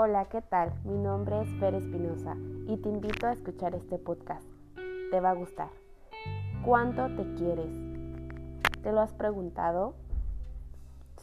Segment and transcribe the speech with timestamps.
[0.00, 0.72] Hola, ¿qué tal?
[0.84, 2.36] Mi nombre es Fer Espinosa
[2.68, 4.46] y te invito a escuchar este podcast.
[5.10, 5.70] Te va a gustar.
[6.64, 7.72] ¿Cuánto te quieres?
[8.80, 9.94] ¿Te lo has preguntado?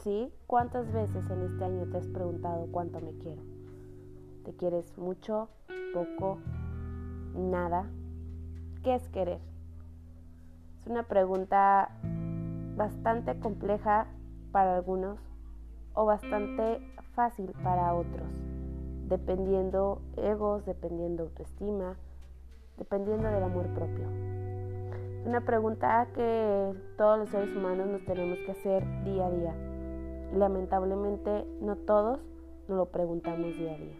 [0.02, 0.30] ¿Sí?
[0.46, 3.40] ¿Cuántas veces en este año te has preguntado cuánto me quiero?
[4.44, 5.48] ¿Te quieres mucho?
[5.94, 6.36] ¿Poco?
[7.34, 7.86] ¿Nada?
[8.84, 9.40] ¿Qué es querer?
[10.80, 11.92] Es una pregunta
[12.76, 14.06] bastante compleja
[14.52, 15.18] para algunos
[15.94, 16.78] o bastante
[17.14, 18.28] fácil para otros,
[19.08, 21.96] dependiendo egos, dependiendo autoestima,
[22.76, 24.08] dependiendo del amor propio.
[25.20, 29.54] Es una pregunta que todos los seres humanos nos tenemos que hacer día a día.
[30.34, 32.20] Lamentablemente no todos
[32.68, 33.96] nos lo preguntamos día a día.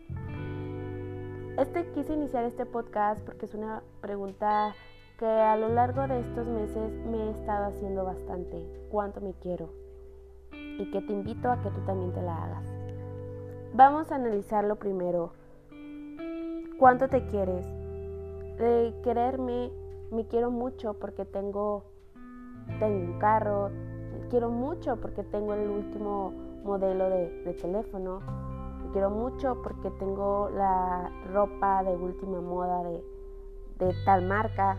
[1.59, 4.75] Este quise iniciar este podcast porque es una pregunta
[5.19, 8.63] que a lo largo de estos meses me he estado haciendo bastante.
[8.91, 9.71] ¿Cuánto me quiero?
[10.53, 12.76] Y que te invito a que tú también te la hagas.
[13.77, 15.33] Vamos a analizarlo primero.
[16.79, 17.67] ¿Cuánto te quieres?
[18.57, 19.71] De quererme,
[20.11, 21.85] me quiero mucho porque tengo,
[22.81, 23.71] tengo un carro,
[24.31, 26.33] quiero mucho porque tengo el último
[26.65, 28.23] modelo de, teléfono,
[28.95, 33.05] quiero mucho porque tengo la ropa de última moda de,
[33.79, 34.79] de tal marca,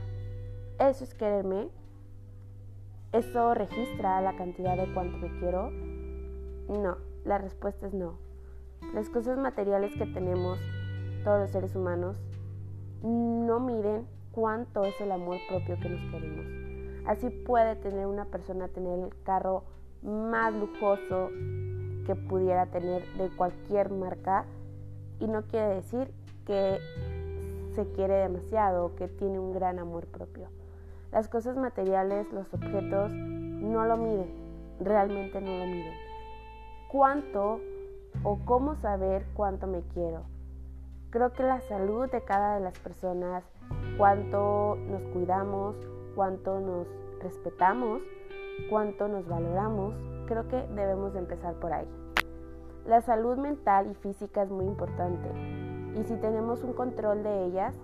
[0.79, 1.69] ¿Eso es quererme?
[3.11, 5.69] ¿Eso registra la cantidad de cuánto me quiero?
[6.67, 8.26] No, la respuesta es no.
[8.93, 10.59] Las cosas materiales que tenemos,
[11.23, 12.17] todos los seres humanos,
[13.03, 16.45] no miden cuánto es el amor propio que nos queremos.
[17.05, 19.63] Así puede tener una persona tener el carro
[20.01, 21.29] más lujoso
[22.05, 24.45] que pudiera tener de cualquier marca
[25.19, 26.11] y no quiere decir
[26.45, 26.79] que
[27.75, 30.49] se quiere demasiado que tiene un gran amor propio.
[31.11, 34.33] Las cosas materiales, los objetos, no lo miden,
[34.79, 35.93] realmente no lo miden.
[36.89, 37.59] ¿Cuánto
[38.23, 40.23] o cómo saber cuánto me quiero?
[41.09, 43.43] Creo que la salud de cada de las personas,
[43.97, 45.75] cuánto nos cuidamos,
[46.15, 46.87] cuánto nos
[47.21, 48.01] respetamos,
[48.69, 49.95] cuánto nos valoramos,
[50.27, 51.87] creo que debemos de empezar por ahí.
[52.85, 55.29] La salud mental y física es muy importante
[55.97, 57.75] y si tenemos un control de ellas,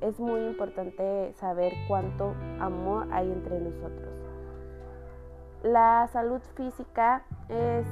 [0.00, 4.12] es muy importante saber cuánto amor hay entre nosotros.
[5.62, 7.86] La salud física es,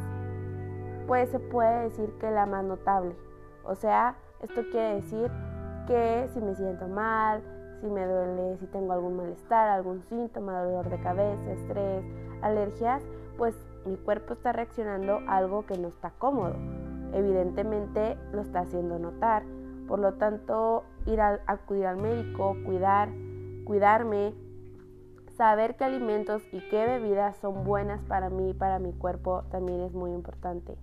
[1.10, 3.16] pues se puede decir que la más notable.
[3.64, 5.28] O sea, esto quiere decir
[5.88, 7.42] que si me siento mal,
[7.80, 12.04] si me duele, si tengo algún malestar, algún síntoma, dolor de cabeza, estrés,
[12.42, 13.02] alergias,
[13.36, 13.56] pues
[13.86, 16.54] mi cuerpo está reaccionando a algo que no está cómodo.
[17.12, 19.42] Evidentemente lo está haciendo notar.
[19.88, 23.08] Por lo tanto, ir a acudir al médico, cuidar,
[23.64, 24.32] cuidarme,
[25.36, 29.80] saber qué alimentos y qué bebidas son buenas para mí y para mi cuerpo también
[29.80, 30.78] es muy importante.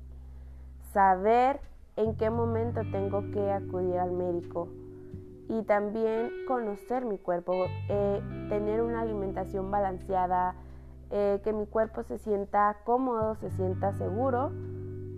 [0.97, 1.59] Saber
[1.95, 4.67] en qué momento tengo que acudir al médico
[5.47, 7.53] y también conocer mi cuerpo,
[7.87, 8.19] eh,
[8.49, 10.55] tener una alimentación balanceada,
[11.11, 14.51] eh, que mi cuerpo se sienta cómodo, se sienta seguro,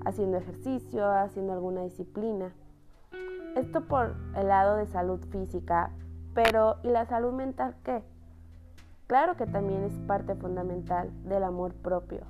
[0.03, 2.53] haciendo ejercicio, haciendo alguna disciplina.
[3.56, 5.91] Esto por el lado de salud física,
[6.34, 8.03] pero ¿y la salud mental qué?
[9.07, 12.25] Claro que también es parte fundamental del amor propio,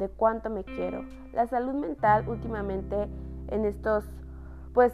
[0.00, 1.04] de cuánto me quiero.
[1.32, 3.08] La salud mental últimamente
[3.48, 4.10] en estos,
[4.74, 4.92] pues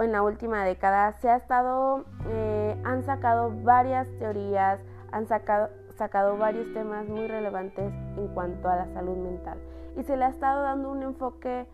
[0.00, 4.80] en la última década se ha estado, eh, han sacado varias teorías,
[5.12, 9.58] han sacado, sacado varios temas muy relevantes en cuanto a la salud mental
[9.96, 11.66] y se le ha estado dando un enfoque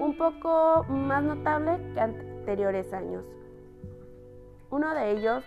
[0.00, 3.24] un poco más notable que anteriores años.
[4.70, 5.44] Uno de ellos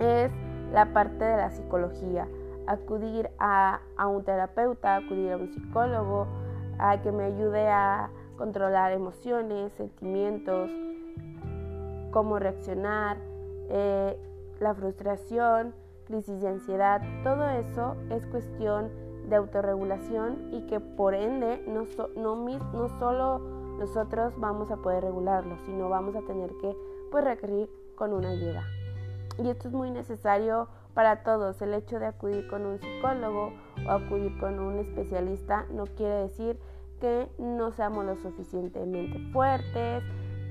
[0.00, 0.30] es
[0.72, 2.28] la parte de la psicología,
[2.68, 6.26] acudir a, un terapeuta, acudir a un psicólogo,
[6.78, 10.70] a que me ayude a controlar emociones, sentimientos,
[12.12, 13.16] cómo reaccionar,
[13.70, 14.16] eh,
[14.60, 15.74] la frustración,
[16.06, 18.90] crisis de ansiedad, todo eso es cuestión
[19.28, 23.38] de autorregulación y que por ende no, no, no solo
[23.78, 26.76] nosotros vamos a poder regularlo, sino vamos a tener que
[27.10, 28.64] pues, requerir con una ayuda.
[29.38, 31.62] Y esto es muy necesario para todos.
[31.62, 33.52] El hecho de acudir con un psicólogo
[33.86, 36.58] o acudir con un especialista no quiere decir
[37.00, 40.02] que no seamos lo suficientemente fuertes,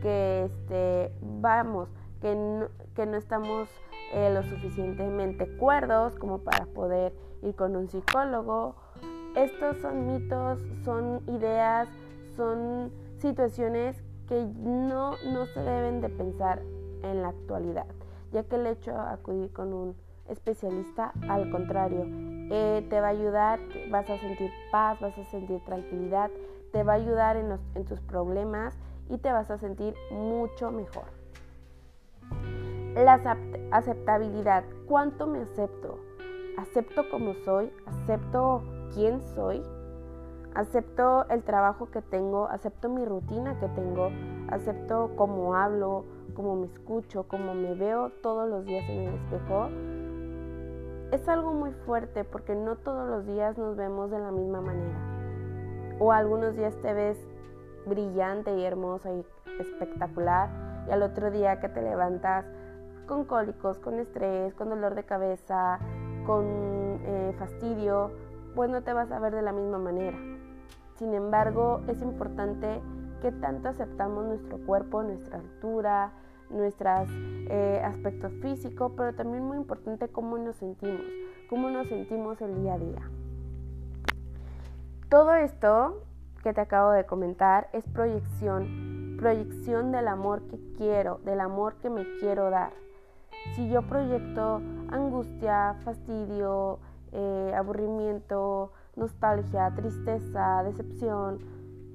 [0.01, 1.89] que este, vamos,
[2.21, 3.67] que no, que no estamos
[4.13, 8.77] eh, lo suficientemente cuerdos como para poder ir con un psicólogo.
[9.35, 11.89] Estos son mitos, son ideas,
[12.37, 16.61] son situaciones que no, no se deben de pensar
[17.03, 17.87] en la actualidad,
[18.31, 22.05] ya que el hecho de acudir con un especialista, al contrario,
[22.49, 23.59] eh, te va a ayudar,
[23.89, 26.31] vas a sentir paz, vas a sentir tranquilidad,
[26.71, 28.77] te va a ayudar en, en tus problemas
[29.09, 31.05] y te vas a sentir mucho mejor.
[32.95, 33.21] La
[33.71, 34.63] aceptabilidad.
[34.87, 35.99] ¿Cuánto me acepto?
[36.57, 37.71] ¿Acepto como soy?
[37.85, 38.63] ¿Acepto
[38.93, 39.61] quién soy?
[40.55, 42.47] ¿Acepto el trabajo que tengo?
[42.47, 44.09] ¿Acepto mi rutina que tengo?
[44.49, 46.05] ¿Acepto cómo hablo?
[46.33, 47.27] ¿Cómo me escucho?
[47.27, 49.69] ¿Cómo me veo todos los días en el espejo?
[51.11, 54.97] Es algo muy fuerte porque no todos los días nos vemos de la misma manera.
[55.99, 57.17] O algunos días te ves
[57.85, 59.25] brillante y hermosa y
[59.59, 60.49] espectacular
[60.85, 62.45] y al otro día que te levantas
[63.07, 65.79] con cólicos, con estrés, con dolor de cabeza,
[66.25, 66.45] con
[67.05, 68.11] eh, fastidio,
[68.53, 70.17] pues no te vas a ver de la misma manera.
[70.95, 72.81] Sin embargo, es importante
[73.21, 76.11] que tanto aceptamos nuestro cuerpo, nuestra altura,
[76.49, 77.09] nuestros
[77.49, 81.05] eh, aspectos físicos, pero también muy importante cómo nos sentimos,
[81.49, 83.01] cómo nos sentimos el día a día.
[85.09, 86.03] Todo esto
[86.43, 91.89] que te acabo de comentar es proyección, proyección del amor que quiero, del amor que
[91.89, 92.71] me quiero dar.
[93.55, 96.79] Si yo proyecto angustia, fastidio,
[97.11, 101.39] eh, aburrimiento, nostalgia, tristeza, decepción,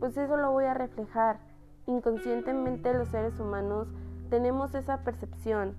[0.00, 1.38] pues eso lo voy a reflejar.
[1.86, 3.88] Inconscientemente los seres humanos
[4.32, 5.76] tenemos esa percepción,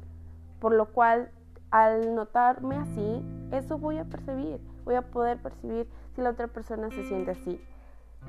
[0.60, 1.32] por lo cual
[1.72, 6.92] al notarme así, eso voy a percibir, voy a poder percibir si la otra persona
[6.92, 7.60] se siente así.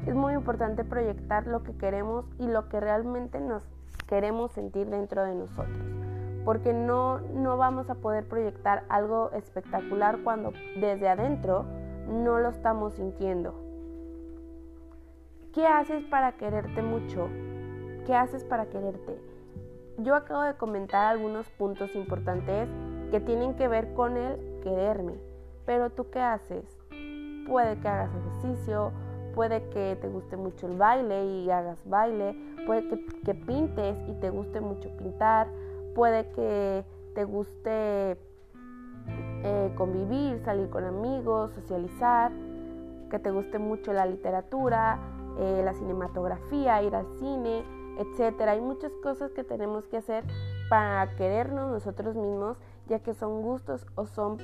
[0.07, 3.63] Es muy importante proyectar lo que queremos y lo que realmente nos
[4.09, 5.77] queremos sentir dentro de nosotros,
[6.47, 11.67] porque no, no vamos a poder proyectar algo espectacular cuando desde adentro
[12.09, 13.61] no lo estamos sintiendo.
[15.53, 17.29] ¿Qué haces para quererte mucho?
[18.07, 19.34] ¿Qué haces para quererte?
[19.99, 22.69] Yo acabo de comentar algunos puntos importantes
[23.11, 25.15] que tienen que ver con el quererme.
[25.67, 26.65] Pero tú qué haces?
[27.47, 28.93] Puede que hagas ejercicio,
[29.35, 32.37] puede que te guste mucho el baile y hagas baile,
[32.67, 35.49] puede que, pintes y te guste mucho pintar,
[35.95, 38.17] puede que te guste
[39.45, 42.33] eh, convivir, salir con amigos, socializar,
[43.11, 44.99] que te guste mucho la literatura,
[45.39, 47.65] eh, la cinematografía, ir al cine,
[47.99, 48.53] etcétera.
[48.53, 50.25] Hay muchas cosas que tenemos que hacer
[50.69, 52.59] para querernos nosotros mismos,
[52.89, 54.39] ya que son gustos o son,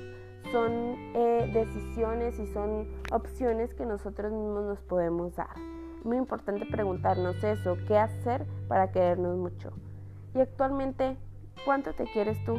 [0.53, 0.73] son
[1.15, 5.57] eh, decisiones y son opciones que nosotros mismos nos podemos dar.
[6.05, 9.73] Muy importante preguntarnos eso, ¿qué hacer para querernos mucho?
[10.35, 11.19] Y actualmente,
[11.65, 12.57] ¿cuánto te quieres tú?